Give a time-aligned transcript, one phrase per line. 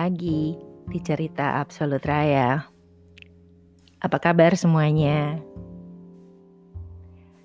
[0.00, 0.56] lagi
[0.88, 2.64] di cerita Absolut Raya.
[4.00, 5.36] Apa kabar semuanya?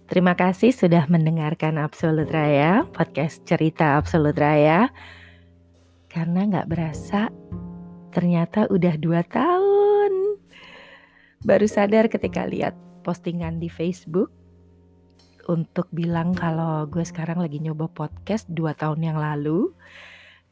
[0.07, 4.88] Terima kasih sudah mendengarkan Absolut Raya, podcast cerita Absolut Raya.
[6.07, 7.28] Karena nggak berasa,
[8.15, 10.39] ternyata udah dua tahun.
[11.43, 12.71] Baru sadar ketika lihat
[13.04, 14.32] postingan di Facebook
[15.51, 19.75] untuk bilang kalau gue sekarang lagi nyoba podcast dua tahun yang lalu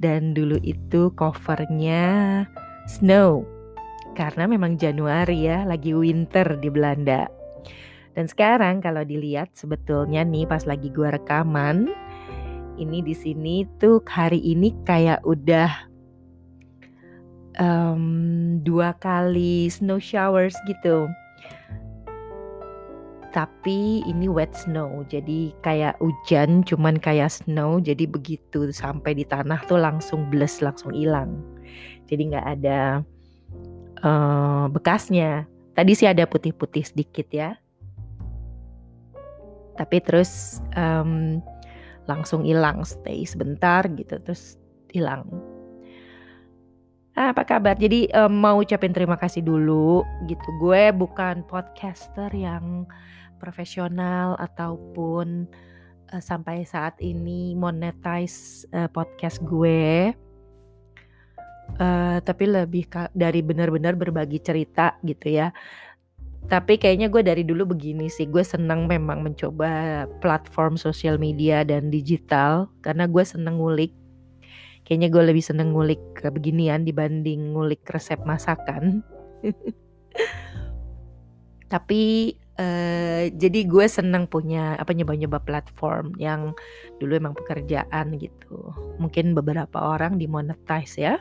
[0.03, 2.44] dan dulu itu covernya
[2.91, 3.48] snow.
[4.13, 7.31] Karena memang Januari ya lagi winter di Belanda.
[8.13, 11.89] Dan sekarang kalau dilihat sebetulnya nih pas lagi gue rekaman
[12.77, 15.70] ini di sini tuh hari ini kayak udah
[17.58, 18.03] um,
[18.61, 21.09] dua kali snow showers gitu
[23.34, 25.02] tapi ini wet snow.
[25.09, 27.81] Jadi kayak hujan cuman kayak snow.
[27.81, 31.42] Jadi begitu sampai di tanah tuh langsung bles langsung hilang.
[32.06, 33.02] Jadi nggak ada
[34.06, 35.50] uh, bekasnya.
[35.73, 37.58] Tadi sih ada putih-putih sedikit ya.
[39.73, 41.42] Tapi terus um,
[42.08, 44.59] langsung hilang stay sebentar gitu terus
[44.92, 45.25] hilang
[47.14, 47.78] apa kabar?
[47.78, 50.50] Jadi um, mau ucapin terima kasih dulu gitu.
[50.58, 52.89] Gue bukan podcaster yang
[53.38, 55.45] profesional ataupun
[56.09, 60.14] uh, sampai saat ini monetize uh, podcast gue.
[61.73, 62.86] Uh, tapi lebih
[63.17, 65.53] dari benar-benar berbagi cerita gitu ya.
[66.44, 71.88] Tapi kayaknya gue dari dulu begini sih, gue senang memang mencoba platform sosial media dan
[71.88, 73.95] digital karena gue seneng ngulik.
[74.84, 79.03] Kayaknya gue lebih seneng ngulik ke beginian dibanding ngulik resep masakan.
[81.73, 86.53] Tapi Uh, jadi gue seneng punya apa nyoba-nyoba platform yang
[87.02, 88.69] dulu emang pekerjaan gitu.
[89.02, 91.18] Mungkin beberapa orang dimonetize ya.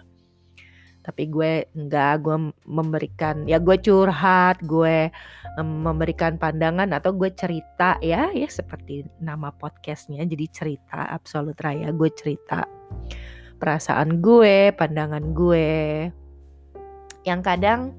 [1.01, 5.09] Tapi gue enggak, gue memberikan ya gue curhat, gue
[5.57, 10.21] memberikan pandangan atau gue cerita ya, ya seperti nama podcastnya.
[10.29, 12.69] Jadi cerita Absolut Raya, gue cerita
[13.63, 16.11] perasaan gue, pandangan gue.
[17.23, 17.95] Yang kadang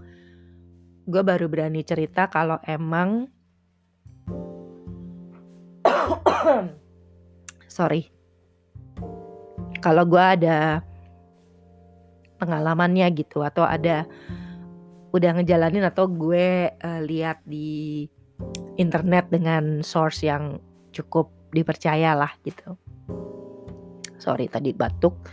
[1.08, 3.32] gue baru berani cerita kalau emang
[7.72, 8.12] sorry.
[9.80, 10.84] Kalau gue ada
[12.44, 14.04] pengalamannya gitu atau ada
[15.16, 18.04] udah ngejalanin atau gue uh, lihat di
[18.76, 20.60] internet dengan source yang
[20.92, 22.76] cukup dipercaya lah gitu.
[24.20, 25.24] Sorry tadi batuk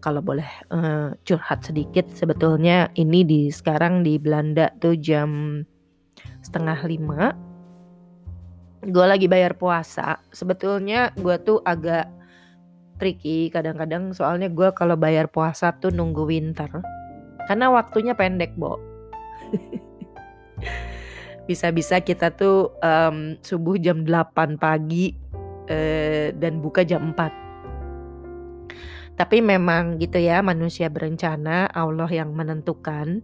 [0.00, 5.60] kalau boleh uh, curhat sedikit sebetulnya ini di sekarang di Belanda tuh jam
[6.40, 7.36] setengah lima.
[8.80, 10.24] Gue lagi bayar puasa.
[10.32, 12.08] Sebetulnya gue tuh agak
[12.96, 16.80] tricky kadang-kadang soalnya gue kalau bayar puasa tuh nunggu winter.
[17.44, 18.80] Karena waktunya pendek bo.
[21.48, 25.12] Bisa-bisa kita tuh um, subuh jam 8 pagi
[25.68, 27.49] uh, dan buka jam 4
[29.20, 33.20] tapi memang gitu ya manusia berencana, Allah yang menentukan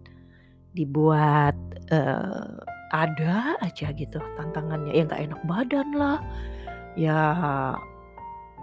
[0.77, 1.57] dibuat
[1.89, 2.61] uh,
[2.93, 4.93] ada aja gitu tantangannya.
[4.93, 6.21] Ya nggak enak badan lah,
[6.93, 7.17] ya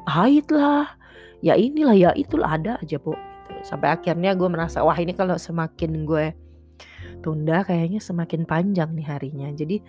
[0.07, 0.95] haid lah,
[1.43, 3.19] ya inilah ya itulah ada aja bu.
[3.19, 3.67] Gitu.
[3.67, 6.31] Sampai akhirnya gue merasa wah ini kalau semakin gue
[7.19, 9.51] tunda kayaknya semakin panjang nih harinya.
[9.51, 9.83] Jadi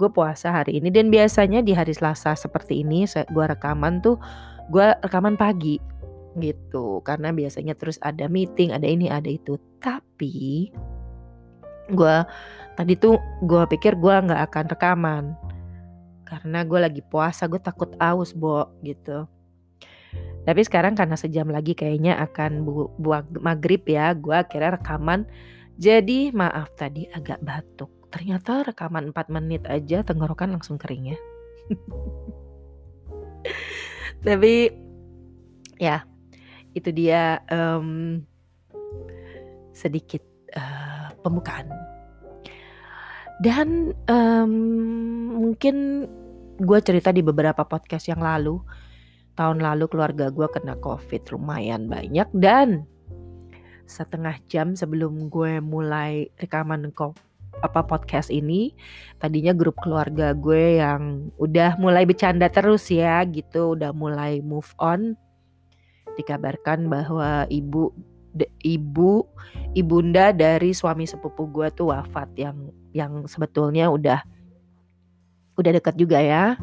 [0.00, 4.16] gue puasa hari ini dan biasanya di hari Selasa seperti ini gue rekaman tuh
[4.72, 5.76] gue rekaman pagi
[6.36, 7.00] gitu.
[7.02, 9.58] Karena biasanya terus ada meeting ada ini ada itu.
[9.80, 10.70] Tapi
[11.86, 12.16] gue
[12.74, 13.16] tadi tuh
[13.46, 15.24] gue pikir gue nggak akan rekaman.
[16.26, 19.26] Karena gue lagi puasa gue takut aus bo gitu.
[20.46, 22.94] Tapi sekarang karena sejam lagi kayaknya akan bu
[23.42, 25.26] maghrib ya gue akhirnya rekaman.
[25.76, 27.92] Jadi maaf tadi agak batuk.
[28.08, 31.18] Ternyata rekaman 4 menit aja tenggorokan langsung kering ya.
[34.26, 34.72] Tapi
[35.76, 36.02] ya
[36.76, 38.20] itu dia um,
[39.72, 40.20] sedikit
[40.52, 41.72] uh, pembukaan.
[43.40, 44.52] Dan um,
[45.40, 46.08] mungkin
[46.60, 48.60] gue cerita di beberapa podcast yang lalu.
[49.36, 52.28] Tahun lalu keluarga gue kena covid lumayan banyak.
[52.32, 52.88] Dan
[53.84, 56.92] setengah jam sebelum gue mulai rekaman
[57.64, 58.76] apa podcast ini
[59.16, 63.76] tadinya grup keluarga gue yang udah mulai bercanda terus ya gitu.
[63.76, 65.16] Udah mulai move on
[66.16, 67.92] dikabarkan bahwa ibu
[68.32, 69.24] de, ibu
[69.72, 74.20] ibunda dari suami sepupu gue tuh wafat yang yang sebetulnya udah
[75.56, 76.56] udah dekat juga ya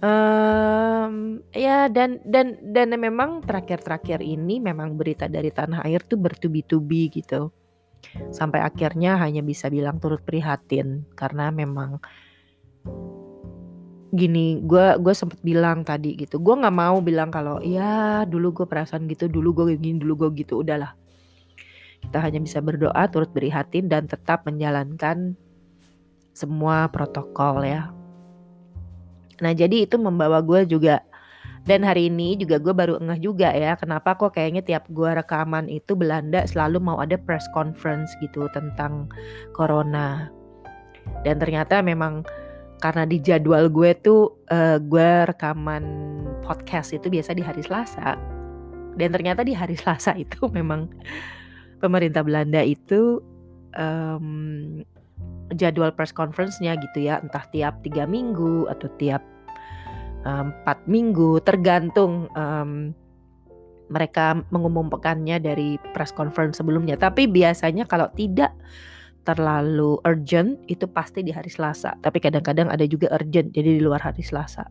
[0.00, 7.12] Um, ya dan dan dan memang terakhir-terakhir ini memang berita dari tanah air tuh bertubi-tubi
[7.12, 7.52] gitu.
[8.32, 12.00] Sampai akhirnya hanya bisa bilang turut prihatin karena memang
[14.10, 18.66] gini, gue gue sempet bilang tadi gitu, gue nggak mau bilang kalau, "Ya dulu gue
[18.66, 20.94] perasaan gitu, dulu gue gini, dulu gue gitu." Udahlah.
[22.00, 25.36] Kita hanya bisa berdoa, turut prihatin dan tetap menjalankan
[26.32, 27.92] semua protokol ya.
[29.40, 31.04] Nah jadi itu membawa gue juga
[31.68, 35.68] dan hari ini juga gue baru ngeh juga ya kenapa kok kayaknya tiap gue rekaman
[35.68, 39.12] itu Belanda selalu mau ada press conference gitu tentang
[39.52, 40.32] corona.
[41.24, 42.24] Dan ternyata memang
[42.80, 45.84] karena di jadwal gue tuh uh, gue rekaman
[46.40, 48.16] podcast itu biasa di hari Selasa.
[48.96, 50.88] Dan ternyata di hari Selasa itu memang
[51.78, 53.20] pemerintah Belanda itu
[53.76, 54.80] um,
[55.54, 57.20] jadwal press conference-nya gitu ya.
[57.20, 59.20] Entah tiap tiga minggu atau tiap
[60.24, 61.44] empat um, minggu.
[61.44, 62.96] Tergantung um,
[63.90, 66.96] mereka mengumumkannya dari press conference sebelumnya.
[66.96, 68.56] Tapi biasanya kalau tidak
[69.24, 71.96] terlalu urgent itu pasti di hari Selasa.
[72.00, 74.64] Tapi kadang-kadang ada juga urgent jadi di luar hari Selasa.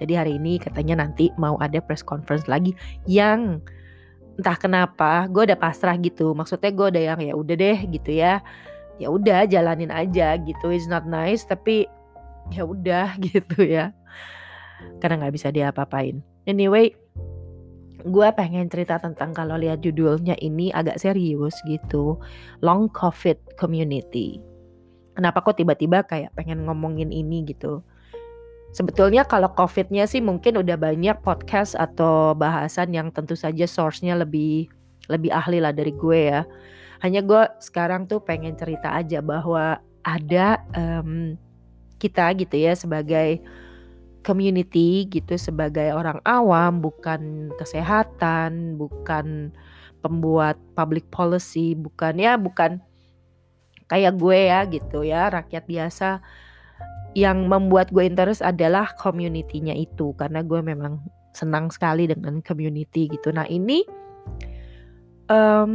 [0.00, 2.72] Jadi hari ini katanya nanti mau ada press conference lagi
[3.04, 3.60] yang
[4.40, 6.32] entah kenapa gue udah pasrah gitu.
[6.32, 8.40] Maksudnya gue udah yang ya udah deh gitu ya.
[8.96, 10.72] Ya udah jalanin aja gitu.
[10.72, 11.84] It's not nice tapi
[12.48, 13.92] ya udah gitu ya.
[15.04, 16.24] Karena nggak bisa diapa-apain.
[16.48, 16.96] Anyway
[18.04, 22.16] gue pengen cerita tentang kalau lihat judulnya ini agak serius gitu.
[22.64, 24.40] Long covid community.
[25.14, 27.84] Kenapa kok tiba-tiba kayak pengen ngomongin ini gitu?
[28.70, 34.70] Sebetulnya kalau COVID-nya sih mungkin udah banyak podcast atau bahasan yang tentu saja source-nya lebih
[35.10, 36.46] lebih ahli lah dari gue ya.
[37.02, 41.34] Hanya gue sekarang tuh pengen cerita aja bahwa ada um,
[41.98, 43.42] kita gitu ya sebagai
[44.20, 49.52] community gitu sebagai orang awam bukan kesehatan bukan
[50.00, 52.80] pembuat public policy bukan ya bukan
[53.90, 56.22] kayak gue ya gitu ya rakyat biasa.
[57.10, 61.02] Yang membuat gue interest adalah community-nya itu karena gue memang
[61.34, 63.34] senang sekali dengan community gitu.
[63.34, 63.82] Nah ini
[65.26, 65.74] um,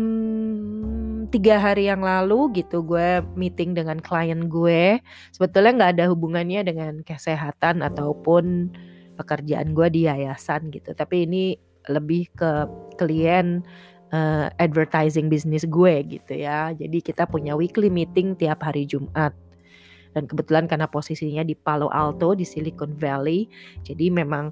[1.27, 4.99] tiga hari yang lalu gitu gue meeting dengan klien gue
[5.33, 8.73] sebetulnya nggak ada hubungannya dengan kesehatan ataupun
[9.15, 10.91] pekerjaan gue di yayasan gitu.
[10.91, 11.55] Tapi ini
[11.87, 12.67] lebih ke
[12.99, 13.63] klien
[14.11, 16.75] uh, advertising bisnis gue gitu ya.
[16.75, 19.31] Jadi kita punya weekly meeting tiap hari Jumat.
[20.15, 23.51] Dan kebetulan karena posisinya di Palo Alto di Silicon Valley
[23.83, 24.51] jadi memang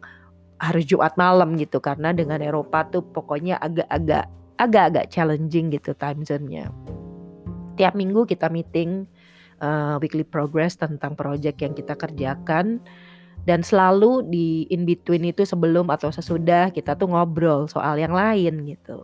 [0.59, 1.83] harus Jumat malam gitu.
[1.83, 6.71] Karena dengan Eropa tuh pokoknya agak-agak agak-agak challenging gitu time zone-nya.
[7.75, 9.09] Tiap minggu kita meeting
[9.63, 12.83] uh, weekly progress tentang project yang kita kerjakan
[13.43, 18.63] dan selalu di in between itu sebelum atau sesudah kita tuh ngobrol soal yang lain
[18.67, 19.03] gitu.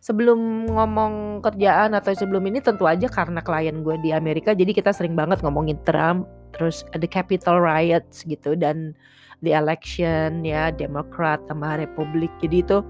[0.00, 4.96] Sebelum ngomong kerjaan atau sebelum ini tentu aja karena klien gue di Amerika jadi kita
[4.96, 6.24] sering banget ngomongin Trump,
[6.56, 8.96] terus ada Capitol riots gitu dan
[9.44, 12.32] the election ya Demokrat sama Republik.
[12.40, 12.80] Jadi itu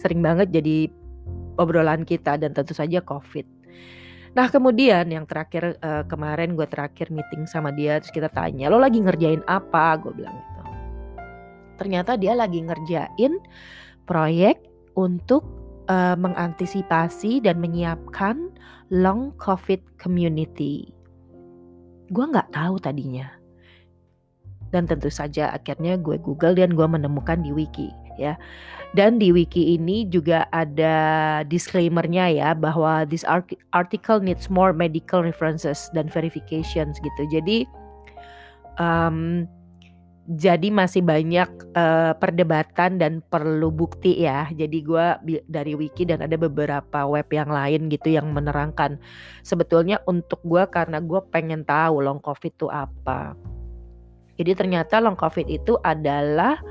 [0.00, 0.88] sering banget jadi
[1.60, 3.44] obrolan kita dan tentu saja COVID.
[4.32, 8.80] Nah kemudian yang terakhir uh, kemarin gue terakhir meeting sama dia terus kita tanya lo
[8.80, 10.00] lagi ngerjain apa?
[10.00, 10.62] Gue bilang gitu.
[11.76, 13.36] Ternyata dia lagi ngerjain
[14.08, 14.64] proyek
[14.96, 15.44] untuk
[15.92, 18.48] uh, mengantisipasi dan menyiapkan
[18.88, 20.88] long COVID community.
[22.08, 23.28] Gue nggak tahu tadinya.
[24.70, 27.90] Dan tentu saja akhirnya gue Google dan gue menemukan di wiki
[28.20, 28.36] ya.
[28.92, 33.22] Dan di wiki ini juga ada disclaimernya ya bahwa this
[33.70, 37.22] article needs more medical references dan verifications gitu.
[37.30, 37.70] Jadi
[38.82, 39.46] um,
[40.30, 44.46] jadi masih banyak uh, perdebatan dan perlu bukti ya.
[44.54, 45.06] Jadi gue
[45.50, 48.94] dari wiki dan ada beberapa web yang lain gitu yang menerangkan.
[49.42, 53.34] Sebetulnya untuk gue karena gue pengen tahu long covid itu apa.
[54.38, 56.62] Jadi ternyata long covid itu adalah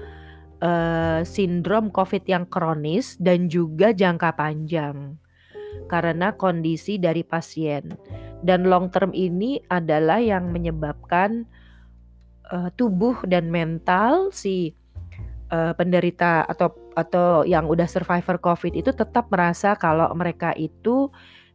[0.63, 5.17] uh, sindrom COVID yang kronis dan juga jangka panjang
[5.89, 7.93] karena kondisi dari pasien.
[8.39, 11.43] Dan long term ini adalah yang menyebabkan
[12.49, 14.73] uh, tubuh dan mental si
[15.51, 21.11] uh, penderita atau atau yang udah survivor COVID itu tetap merasa kalau mereka itu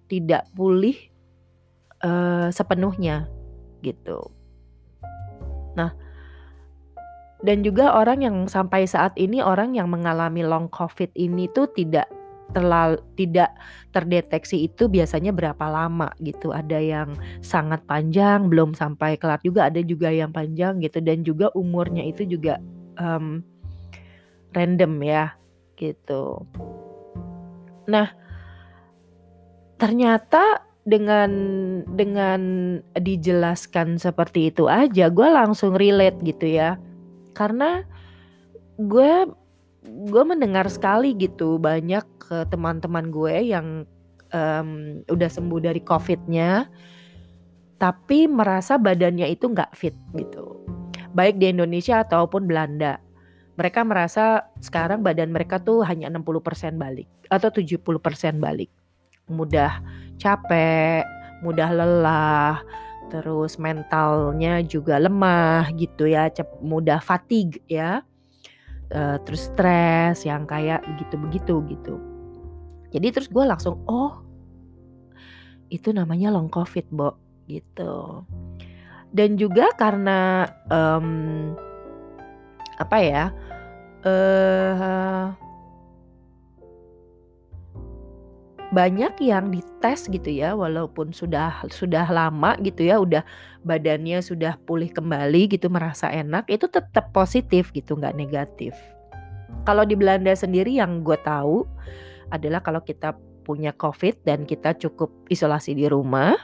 [0.09, 0.97] tidak pulih
[2.05, 3.29] uh, sepenuhnya
[3.81, 4.33] gitu.
[5.75, 5.93] Nah,
[7.45, 12.09] dan juga orang yang sampai saat ini orang yang mengalami long covid ini tuh tidak
[12.57, 13.53] terlalu tidak
[13.93, 16.57] terdeteksi itu biasanya berapa lama gitu.
[16.57, 17.13] Ada yang
[17.45, 22.25] sangat panjang belum sampai kelar juga, ada juga yang panjang gitu dan juga umurnya itu
[22.25, 22.57] juga
[22.97, 23.45] um,
[24.57, 25.37] random ya
[25.77, 26.49] gitu.
[27.85, 28.09] Nah,
[29.77, 31.33] ternyata dengan
[31.89, 32.41] dengan
[32.93, 36.77] dijelaskan seperti itu aja gue langsung relate gitu ya
[37.35, 37.83] karena
[38.81, 39.29] gue
[39.85, 43.85] gue mendengar sekali gitu banyak ke teman-teman gue yang
[44.33, 46.67] um, udah sembuh dari covidnya
[47.77, 50.65] tapi merasa badannya itu nggak fit gitu.
[51.13, 52.97] Baik di Indonesia ataupun Belanda.
[53.55, 58.73] Mereka merasa sekarang badan mereka tuh hanya 60% balik atau 70% balik.
[59.31, 59.79] Mudah
[60.19, 61.07] capek,
[61.45, 62.65] mudah lelah,
[63.13, 66.29] terus mentalnya juga lemah gitu ya,
[66.61, 68.05] mudah fatigue ya,
[68.93, 71.95] uh, terus stres yang kayak begitu-begitu gitu.
[72.95, 74.23] Jadi terus gue langsung oh
[75.69, 77.19] itu namanya long covid, Bo
[77.51, 78.23] gitu.
[79.15, 81.55] Dan juga karena um,
[82.79, 83.25] apa ya?
[84.05, 85.24] uh,
[88.75, 93.23] banyak yang dites gitu ya walaupun sudah sudah lama gitu ya udah
[93.63, 98.75] badannya sudah pulih kembali gitu merasa enak itu tetap positif gitu nggak negatif.
[99.63, 101.63] Kalau di Belanda sendiri yang gue tahu
[102.35, 103.15] adalah kalau kita
[103.47, 106.35] punya covid dan kita cukup isolasi di rumah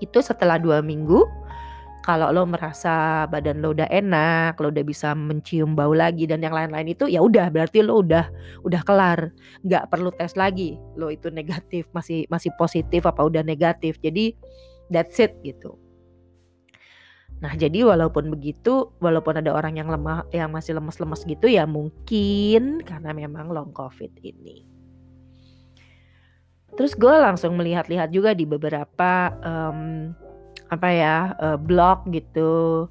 [0.00, 1.26] itu setelah dua minggu
[2.08, 6.56] kalau lo merasa badan lo udah enak, lo udah bisa mencium bau lagi dan yang
[6.56, 8.32] lain-lain itu ya udah berarti lo udah
[8.64, 9.28] udah kelar,
[9.60, 10.80] nggak perlu tes lagi.
[10.96, 14.00] Lo itu negatif masih masih positif apa udah negatif.
[14.00, 14.32] Jadi
[14.88, 15.76] that's it gitu.
[17.44, 22.80] Nah, jadi walaupun begitu, walaupun ada orang yang lemah yang masih lemes-lemes gitu ya mungkin
[22.88, 24.64] karena memang long covid ini.
[26.72, 30.16] Terus gue langsung melihat-lihat juga di beberapa um,
[30.68, 32.86] apa ya uh, blog gitu.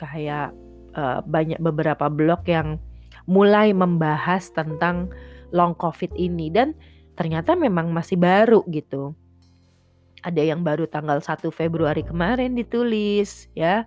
[0.00, 0.52] Kayak
[0.96, 2.76] uh, banyak beberapa blog yang
[3.26, 5.08] mulai membahas tentang
[5.52, 6.48] long covid ini.
[6.52, 6.76] Dan
[7.16, 9.16] ternyata memang masih baru gitu.
[10.22, 13.82] Ada yang baru tanggal 1 Februari kemarin ditulis ya.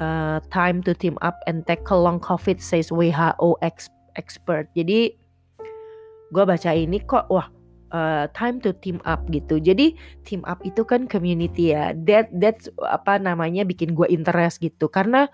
[0.00, 3.60] Uh, time to team up and tackle long covid says WHO
[4.16, 4.66] expert.
[4.74, 5.14] Jadi
[6.32, 7.46] gue baca ini kok wah
[7.92, 9.60] uh, time to team up gitu.
[9.60, 9.94] Jadi
[10.26, 11.94] team up itu kan community ya.
[12.08, 14.88] That that's apa namanya bikin gue interest gitu.
[14.88, 15.28] Karena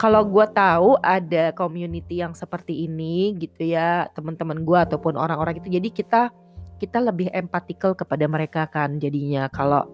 [0.00, 5.68] kalau gue tahu ada community yang seperti ini gitu ya teman-teman gue ataupun orang-orang itu,
[5.68, 6.22] jadi kita
[6.80, 9.86] kita lebih empatikal kepada mereka kan jadinya kalau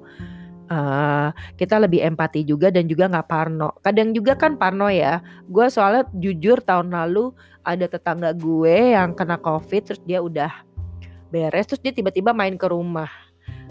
[0.73, 1.29] uh,
[1.61, 3.77] kita lebih empati juga dan juga nggak parno.
[3.85, 5.21] Kadang juga kan parno ya.
[5.51, 7.35] Gue soalnya jujur tahun lalu
[7.67, 10.68] ada tetangga gue yang kena covid terus dia udah
[11.29, 13.09] beres terus dia tiba-tiba main ke rumah.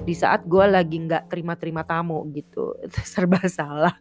[0.01, 3.95] Di saat gue lagi nggak terima-terima tamu gitu itu serba salah.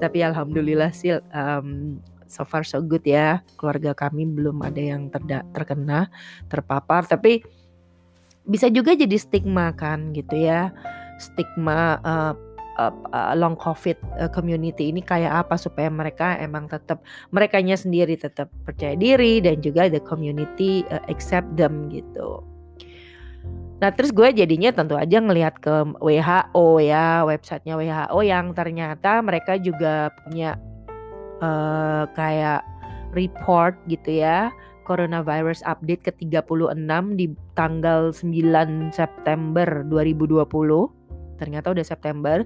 [0.00, 3.44] Tapi alhamdulillah sih um, so far so good ya.
[3.58, 6.08] Keluarga kami belum ada yang terda terkena
[6.48, 7.04] terpapar.
[7.04, 7.44] Tapi
[8.48, 10.72] bisa juga jadi stigma kan gitu ya.
[11.20, 12.32] Stigma uh,
[12.80, 18.48] uh, long covid uh, community ini kayak apa supaya mereka emang tetap merekanya sendiri tetap
[18.64, 22.40] percaya diri dan juga the community uh, accept them gitu.
[23.80, 29.56] Nah terus gue jadinya tentu aja ngelihat ke WHO ya websitenya WHO yang ternyata mereka
[29.56, 30.60] juga punya
[31.40, 32.60] uh, kayak
[33.16, 34.52] report gitu ya
[34.84, 36.76] coronavirus update ke 36
[37.16, 40.44] di tanggal 9 September 2020
[41.40, 42.44] ternyata udah September.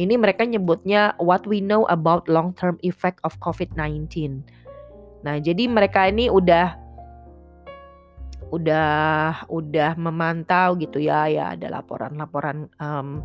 [0.00, 4.42] Ini mereka nyebutnya what we know about long term effect of COVID-19
[5.20, 6.79] nah jadi mereka ini udah
[8.50, 13.22] udah udah memantau gitu ya ya ada laporan-laporan um,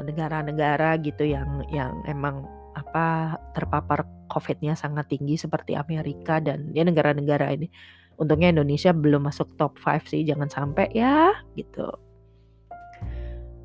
[0.00, 7.52] negara-negara gitu yang yang emang apa terpapar COVID-nya sangat tinggi seperti Amerika dan ya negara-negara
[7.52, 7.68] ini.
[8.16, 11.88] Untungnya Indonesia belum masuk top 5 sih, jangan sampai ya gitu.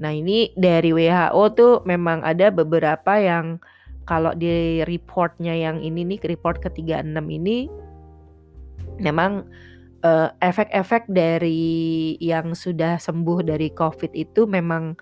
[0.03, 3.63] Nah ini dari WHO tuh memang ada beberapa yang
[4.07, 7.67] kalau di reportnya yang ini nih report ke-36 ini
[9.03, 9.45] memang
[10.07, 14.95] uh, efek-efek dari yang sudah sembuh dari COVID itu memang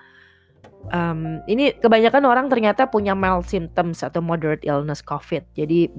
[0.89, 5.45] um, ini kebanyakan orang ternyata punya mild symptoms atau moderate illness COVID.
[5.53, 5.89] Jadi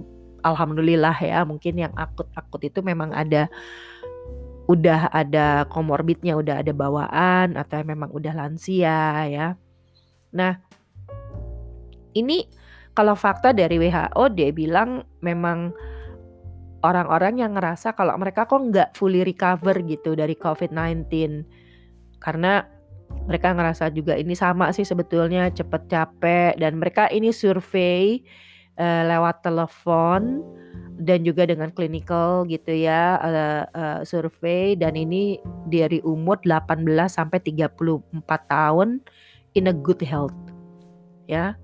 [0.42, 3.46] alhamdulillah ya, mungkin yang akut-akut itu memang ada
[4.66, 9.54] udah ada komorbidnya, udah ada bawaan atau memang udah lansia ya.
[10.34, 10.58] Nah,
[12.18, 12.50] ini
[12.96, 15.70] kalau fakta dari WHO dia bilang memang
[16.86, 21.10] orang-orang yang ngerasa kalau mereka kok nggak fully recover gitu dari COVID-19
[22.22, 22.64] karena
[23.26, 28.22] mereka ngerasa juga ini sama sih sebetulnya cepet capek dan mereka ini survei
[28.78, 30.42] uh, lewat telepon
[30.96, 35.36] dan juga dengan clinical gitu ya uh, uh, survei dan ini
[35.68, 38.16] dari umur 18 sampai 34
[38.48, 39.02] tahun
[39.58, 40.36] in a good health
[41.28, 41.58] ya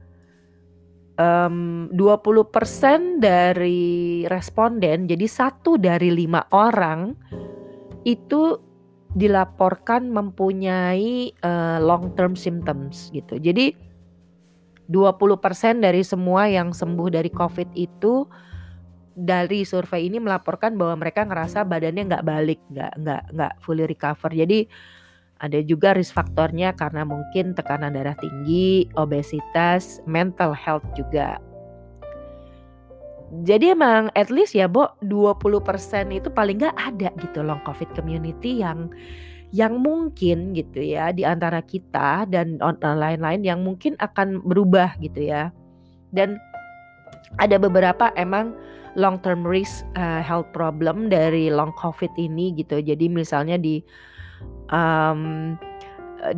[1.23, 7.15] um, 20% dari responden jadi satu dari lima orang
[8.03, 8.59] itu
[9.13, 13.37] dilaporkan mempunyai uh, long term symptoms gitu.
[13.37, 13.77] Jadi
[14.89, 18.25] 20% dari semua yang sembuh dari COVID itu
[19.13, 24.33] dari survei ini melaporkan bahwa mereka ngerasa badannya nggak balik, nggak nggak nggak fully recover.
[24.33, 24.65] Jadi
[25.43, 31.43] ada juga risk faktornya karena mungkin tekanan darah tinggi, obesitas, mental health juga.
[33.43, 38.61] Jadi emang at least ya Bo 20% itu paling nggak ada gitu long covid community
[38.61, 38.93] yang
[39.57, 45.51] yang mungkin gitu ya di antara kita dan lain-lain yang mungkin akan berubah gitu ya.
[46.13, 46.39] Dan
[47.41, 48.55] ada beberapa emang
[48.95, 52.85] long term risk uh, health problem dari long covid ini gitu.
[52.85, 53.81] Jadi misalnya di
[54.73, 55.55] um,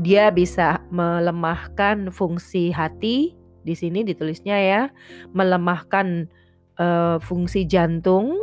[0.03, 4.83] dia bisa melemahkan fungsi hati di sini ditulisnya ya
[5.33, 6.29] melemahkan
[6.77, 8.37] uh, fungsi jantung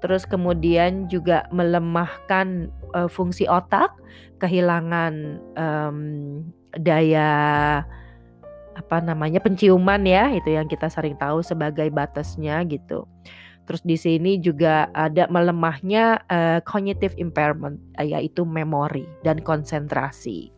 [0.00, 3.92] terus kemudian juga melemahkan uh, fungsi otak
[4.42, 5.98] kehilangan um,
[6.74, 7.82] daya
[8.72, 13.04] apa namanya penciuman ya itu yang kita sering tahu sebagai batasnya gitu
[13.62, 20.50] Terus di sini juga ada melemahnya uh, cognitive impairment yaitu memori dan konsentrasi.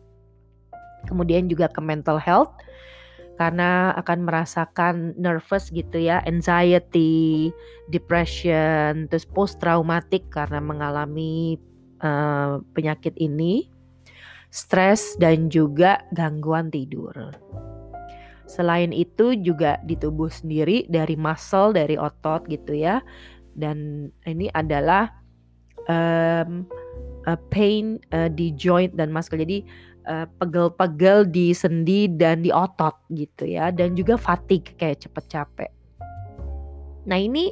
[1.05, 2.49] Kemudian juga ke mental health
[3.35, 7.51] karena akan merasakan nervous gitu ya, anxiety,
[7.91, 11.59] depression, terus post traumatic karena mengalami
[11.99, 13.67] uh, penyakit ini,
[14.55, 17.11] stres dan juga gangguan tidur.
[18.45, 23.01] Selain itu juga di tubuh sendiri dari muscle, dari otot gitu ya.
[23.57, 25.09] Dan ini adalah
[25.89, 26.69] um,
[27.25, 29.41] uh, pain uh, di joint dan muscle.
[29.41, 29.65] Jadi
[30.05, 33.73] uh, pegel-pegel di sendi dan di otot gitu ya.
[33.73, 35.71] Dan juga fatigue kayak cepet capek.
[37.09, 37.49] Nah ini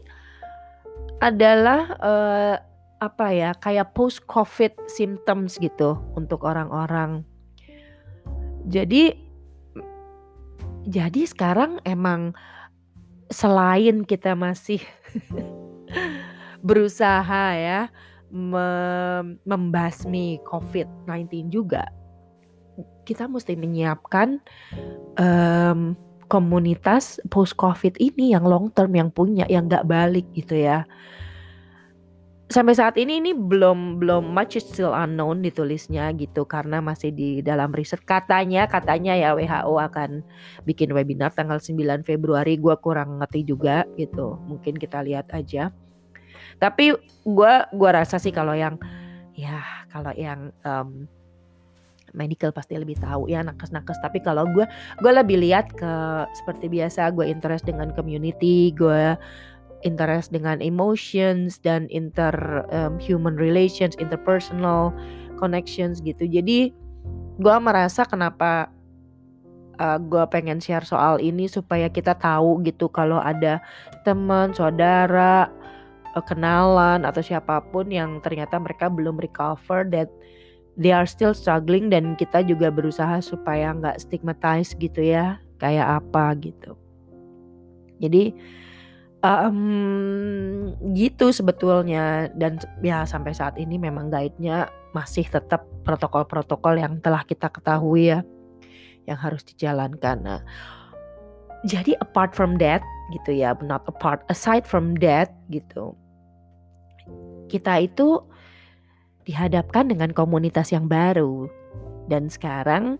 [1.21, 2.55] adalah uh,
[3.03, 7.27] apa ya kayak post covid symptoms gitu untuk orang-orang.
[8.69, 9.32] Jadi
[10.83, 12.35] jadi sekarang emang
[13.31, 14.83] selain kita masih
[16.67, 17.87] berusaha ya
[18.33, 21.85] mem membasmi COVID-19 juga,
[23.05, 24.41] kita mesti menyiapkan
[25.21, 25.93] um,
[26.27, 30.81] komunitas post COVID ini yang long term yang punya yang nggak balik gitu ya
[32.53, 37.41] sampai saat ini ini belum belum much is still unknown ditulisnya gitu karena masih di
[37.41, 38.05] dalam riset.
[38.05, 40.21] Katanya katanya ya WHO akan
[40.61, 42.61] bikin webinar tanggal 9 Februari.
[42.61, 44.37] Gua kurang ngerti juga gitu.
[44.45, 45.73] Mungkin kita lihat aja.
[46.61, 46.93] Tapi
[47.25, 48.77] gua gua rasa sih kalau yang
[49.33, 49.57] ya
[49.89, 51.09] kalau yang um,
[52.13, 53.97] medical pasti lebih tahu ya nakes-nakes.
[53.99, 54.63] Tapi kalau gue
[55.01, 55.93] gue lebih lihat ke
[56.37, 59.17] seperti biasa gue interest dengan community gue
[59.83, 62.33] interest dengan emotions dan inter
[62.71, 64.95] um, human relations, interpersonal
[65.37, 66.25] connections gitu.
[66.27, 66.71] Jadi
[67.39, 68.71] gue merasa kenapa
[69.79, 73.59] uh, gue pengen share soal ini supaya kita tahu gitu kalau ada
[74.07, 75.51] teman, saudara,
[76.15, 80.09] uh, kenalan atau siapa pun yang ternyata mereka belum recover that
[80.77, 86.33] they are still struggling dan kita juga berusaha supaya nggak stigmatize gitu ya kayak apa
[86.41, 86.73] gitu.
[88.01, 88.33] Jadi
[89.23, 97.23] Um, gitu sebetulnya dan ya sampai saat ini memang guide-nya masih tetap protokol-protokol yang telah
[97.23, 98.19] kita ketahui ya
[99.07, 100.19] yang harus dijalankan.
[100.23, 100.41] Nah,
[101.63, 102.83] jadi apart from that
[103.15, 105.95] gitu ya, not apart aside from that gitu.
[107.47, 108.19] Kita itu
[109.23, 111.47] dihadapkan dengan komunitas yang baru
[112.11, 112.99] dan sekarang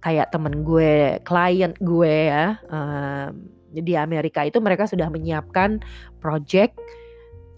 [0.00, 5.78] kayak temen gue, klien gue ya, um, di Amerika itu mereka sudah menyiapkan
[6.18, 6.74] project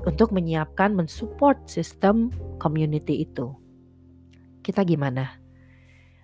[0.04, 3.54] untuk menyiapkan mensupport sistem community itu.
[4.62, 5.38] Kita gimana?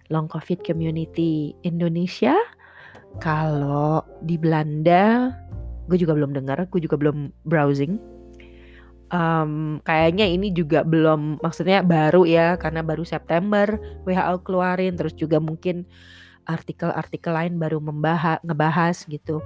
[0.09, 2.35] Long COVID community Indonesia
[3.21, 5.33] kalau di Belanda
[5.89, 7.97] gue juga belum dengar, gue juga belum browsing.
[9.09, 15.41] Um, kayaknya ini juga belum maksudnya baru ya karena baru September WHO keluarin terus juga
[15.41, 15.89] mungkin
[16.45, 19.41] artikel-artikel lain baru membahas ngebahas gitu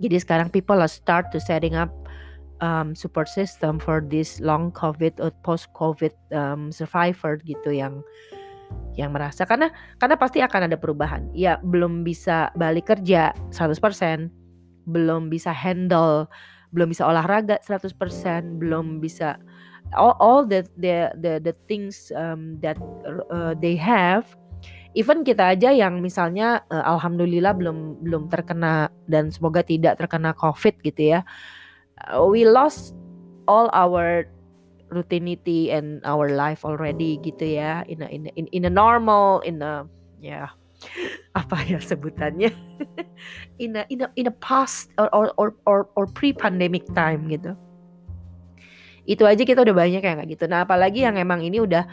[0.00, 1.92] jadi sekarang people are start to setting up
[2.64, 8.00] um, support system for this long covid or post covid um, survivor gitu yang
[8.94, 11.26] yang merasa karena karena pasti akan ada perubahan.
[11.34, 14.30] Ya belum bisa balik kerja 100%,
[14.86, 16.26] belum bisa handle,
[16.74, 17.96] belum bisa olahraga 100%,
[18.60, 19.38] belum bisa
[19.94, 22.78] all, all the the the the things um, that
[23.30, 24.26] uh, they have
[24.94, 30.74] even kita aja yang misalnya uh, alhamdulillah belum belum terkena dan semoga tidak terkena covid
[30.82, 31.20] gitu ya
[32.10, 32.94] uh, we lost
[33.46, 34.26] all our
[34.90, 39.62] routinity and our life already gitu ya in a, in a, in, a normal in
[39.62, 39.86] a
[40.18, 40.48] ya yeah,
[41.40, 42.50] apa ya sebutannya?
[43.62, 47.52] In a in a in a past or or or, or pre pandemic time gitu.
[49.04, 50.44] Itu aja kita udah banyak yang kayak gitu.
[50.48, 51.84] Nah apalagi yang emang ini udah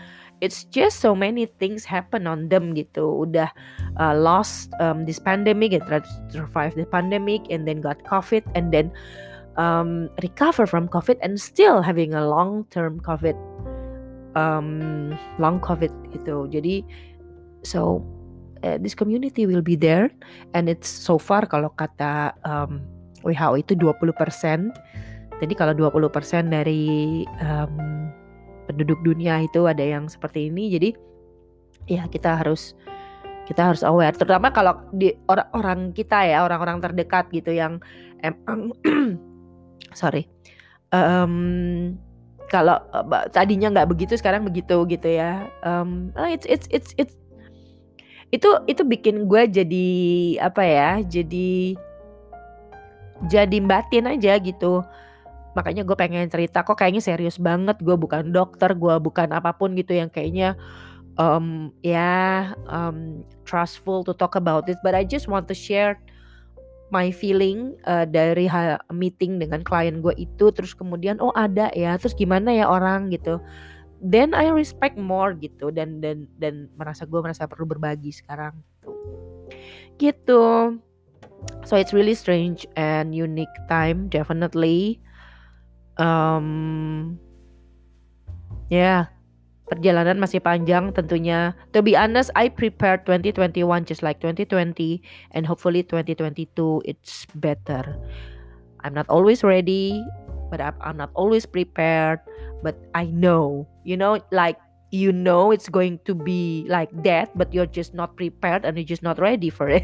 [0.42, 3.26] it's just so many things happen on them gitu.
[3.26, 3.50] Udah
[3.98, 8.46] uh, lost um, this pandemic and tried to survive the pandemic and then got covid
[8.54, 8.94] and then
[9.58, 13.36] um, recover from covid and still having a long term covid
[14.38, 16.46] um, long covid gitu.
[16.50, 16.86] Jadi
[17.66, 18.06] so
[18.62, 20.10] uh, this community will be there
[20.54, 22.82] and it's so far kalau kata um,
[23.26, 24.14] WHO itu 20%
[25.38, 27.97] jadi kalau 20% dari um,
[28.68, 30.70] penduduk dunia itu ada yang seperti ini.
[30.76, 30.90] Jadi
[31.88, 32.76] ya kita harus
[33.48, 34.14] kita harus aware.
[34.14, 37.80] Terutama kalau di orang-orang kita ya orang-orang terdekat gitu yang
[38.20, 38.76] emang
[40.00, 40.28] sorry.
[40.92, 41.96] Um,
[42.48, 45.48] kalau uh, tadinya nggak begitu sekarang begitu gitu ya.
[45.64, 47.16] Um, it's it's it's it's
[48.36, 49.88] itu itu bikin gue jadi
[50.44, 51.80] apa ya jadi
[53.32, 54.84] jadi batin aja gitu
[55.58, 59.74] makanya gue pengen cerita kok kayaknya serius banget gue bukan dokter gue bukan apa pun
[59.74, 60.54] gitu yang kayaknya
[61.18, 62.38] um, ya yeah,
[62.70, 65.98] um, trustful to talk about it but I just want to share
[66.88, 68.48] my feeling uh, dari
[68.96, 73.12] meeting dengan klien gue itu terus kemudian oh ada ya terus gimana ya orang?
[73.12, 73.44] gitu.
[74.00, 78.92] Then I respect more gitu dan dan dan merasa gue merasa perlu berbagi sekarang gitu
[79.98, 80.78] gitu.
[81.66, 85.02] So it's really strange and unique time definitely
[86.00, 87.18] um,
[88.70, 89.02] ya yeah,
[89.68, 91.52] perjalanan masih panjang tentunya.
[91.76, 95.04] To be honest, I prepared 2021 just like 2020
[95.36, 97.84] and hopefully 2022 it's better.
[98.82, 100.00] I'm not always ready,
[100.50, 102.24] but I'm not always prepared,
[102.64, 104.56] but I know, you know, like
[104.92, 108.88] you know it's going to be like that, but you're just not prepared and you're
[108.88, 109.84] just not ready for it.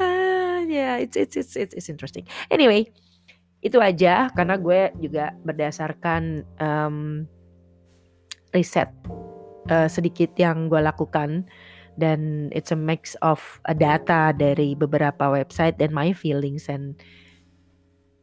[0.00, 2.26] uh, yeah, it's it's it's it's, it's interesting.
[2.50, 2.90] Anyway,
[3.60, 7.28] itu aja karena gue juga berdasarkan um,
[8.56, 8.88] riset
[9.68, 11.44] uh, sedikit yang gue lakukan
[12.00, 16.96] dan it's a mix of a data dari beberapa website dan my feelings and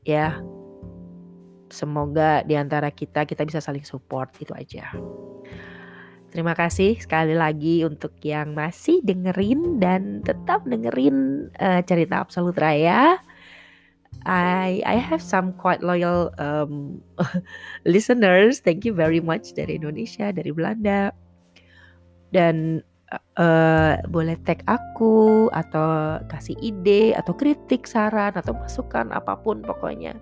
[0.08, 0.34] ya yeah,
[1.70, 4.90] semoga di antara kita kita bisa saling support itu aja.
[6.28, 13.16] Terima kasih sekali lagi untuk yang masih dengerin dan tetap dengerin uh, cerita Absolut Raya.
[14.26, 17.04] I I have some quite loyal um,
[17.86, 18.60] listeners.
[18.64, 21.14] Thank you very much dari Indonesia, dari Belanda.
[22.34, 22.84] Dan
[23.40, 30.18] uh, boleh tag aku atau kasih ide atau kritik, saran atau masukan apa pun pokoknya.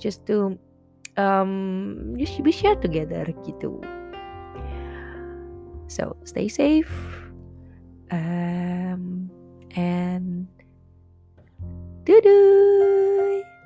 [0.00, 0.56] Just to
[1.18, 3.78] um just be share together gitu.
[5.90, 6.90] So stay safe.
[8.10, 9.30] Um
[9.78, 10.50] and
[12.10, 13.59] Duduy.